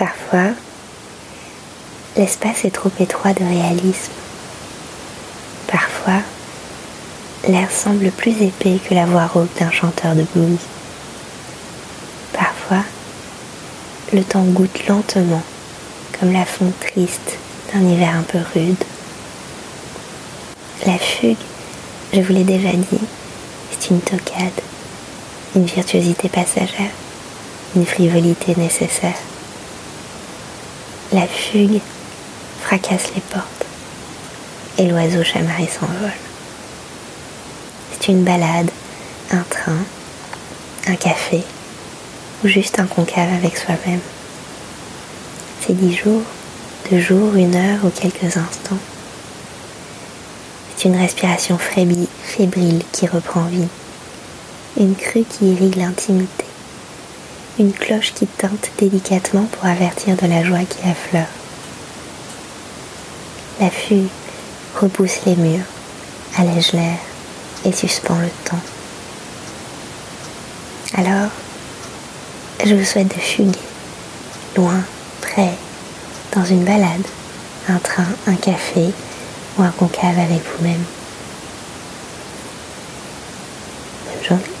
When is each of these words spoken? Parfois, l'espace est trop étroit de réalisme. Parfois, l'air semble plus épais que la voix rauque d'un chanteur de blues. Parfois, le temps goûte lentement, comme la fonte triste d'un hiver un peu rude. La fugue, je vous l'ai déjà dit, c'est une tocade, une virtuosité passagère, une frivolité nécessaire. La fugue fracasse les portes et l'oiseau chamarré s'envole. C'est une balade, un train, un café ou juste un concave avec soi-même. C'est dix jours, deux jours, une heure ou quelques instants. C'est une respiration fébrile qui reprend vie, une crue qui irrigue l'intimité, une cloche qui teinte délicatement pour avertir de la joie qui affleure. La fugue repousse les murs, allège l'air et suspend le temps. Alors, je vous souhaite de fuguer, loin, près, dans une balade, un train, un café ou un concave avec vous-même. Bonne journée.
Parfois, 0.00 0.54
l'espace 2.16 2.64
est 2.64 2.70
trop 2.70 2.90
étroit 3.00 3.34
de 3.34 3.44
réalisme. 3.44 4.12
Parfois, 5.66 6.22
l'air 7.46 7.70
semble 7.70 8.10
plus 8.10 8.40
épais 8.40 8.78
que 8.82 8.94
la 8.94 9.04
voix 9.04 9.26
rauque 9.26 9.54
d'un 9.58 9.70
chanteur 9.70 10.14
de 10.14 10.24
blues. 10.34 10.56
Parfois, 12.32 12.82
le 14.14 14.24
temps 14.24 14.44
goûte 14.44 14.88
lentement, 14.88 15.42
comme 16.18 16.32
la 16.32 16.46
fonte 16.46 16.80
triste 16.80 17.36
d'un 17.70 17.86
hiver 17.86 18.14
un 18.16 18.22
peu 18.22 18.38
rude. 18.54 18.82
La 20.86 20.96
fugue, 20.96 21.36
je 22.14 22.22
vous 22.22 22.32
l'ai 22.32 22.44
déjà 22.44 22.72
dit, 22.72 23.06
c'est 23.70 23.90
une 23.90 24.00
tocade, 24.00 24.62
une 25.54 25.66
virtuosité 25.66 26.30
passagère, 26.30 26.90
une 27.76 27.84
frivolité 27.84 28.54
nécessaire. 28.56 29.18
La 31.12 31.26
fugue 31.26 31.80
fracasse 32.62 33.08
les 33.16 33.20
portes 33.20 33.64
et 34.78 34.86
l'oiseau 34.86 35.24
chamarré 35.24 35.66
s'envole. 35.66 36.12
C'est 37.90 38.12
une 38.12 38.22
balade, 38.22 38.70
un 39.32 39.42
train, 39.50 39.82
un 40.86 40.94
café 40.94 41.42
ou 42.44 42.48
juste 42.48 42.78
un 42.78 42.86
concave 42.86 43.32
avec 43.32 43.56
soi-même. 43.56 43.98
C'est 45.60 45.76
dix 45.76 45.96
jours, 45.96 46.22
deux 46.92 47.00
jours, 47.00 47.34
une 47.34 47.56
heure 47.56 47.84
ou 47.84 47.90
quelques 47.90 48.36
instants. 48.36 48.78
C'est 50.76 50.88
une 50.88 50.96
respiration 50.96 51.58
fébrile 51.58 52.82
qui 52.92 53.08
reprend 53.08 53.46
vie, 53.46 53.68
une 54.78 54.94
crue 54.94 55.24
qui 55.24 55.46
irrigue 55.46 55.74
l'intimité, 55.74 56.44
une 57.60 57.72
cloche 57.74 58.14
qui 58.14 58.26
teinte 58.26 58.70
délicatement 58.78 59.44
pour 59.52 59.66
avertir 59.66 60.16
de 60.16 60.26
la 60.26 60.42
joie 60.42 60.64
qui 60.64 60.78
affleure. 60.88 61.28
La 63.60 63.68
fugue 63.68 64.08
repousse 64.80 65.26
les 65.26 65.36
murs, 65.36 65.66
allège 66.38 66.72
l'air 66.72 66.96
et 67.66 67.72
suspend 67.72 68.16
le 68.18 68.30
temps. 68.48 68.60
Alors, 70.94 71.28
je 72.64 72.74
vous 72.74 72.84
souhaite 72.84 73.14
de 73.14 73.20
fuguer, 73.20 73.58
loin, 74.56 74.82
près, 75.20 75.52
dans 76.34 76.44
une 76.44 76.64
balade, 76.64 77.06
un 77.68 77.78
train, 77.78 78.08
un 78.26 78.36
café 78.36 78.90
ou 79.58 79.62
un 79.62 79.70
concave 79.72 80.18
avec 80.18 80.40
vous-même. 80.56 80.84
Bonne 84.06 84.24
journée. 84.24 84.59